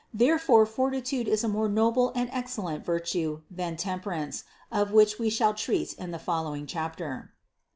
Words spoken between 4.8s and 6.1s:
which we shall treat in